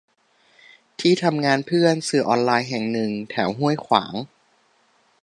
[0.99, 4.13] ที่ทำงานเพื่อน สื่อออนไลน์แห่งหนึ่ง แถวห้วยขวาง